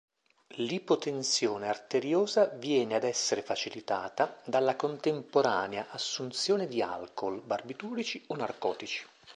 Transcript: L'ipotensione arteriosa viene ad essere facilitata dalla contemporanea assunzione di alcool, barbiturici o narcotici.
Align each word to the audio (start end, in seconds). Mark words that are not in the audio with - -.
L'ipotensione 0.55 1.67
arteriosa 1.69 2.45
viene 2.47 2.95
ad 2.95 3.03
essere 3.03 3.43
facilitata 3.43 4.35
dalla 4.45 4.75
contemporanea 4.75 5.91
assunzione 5.91 6.65
di 6.65 6.81
alcool, 6.81 7.39
barbiturici 7.39 8.23
o 8.29 8.35
narcotici. 8.35 9.05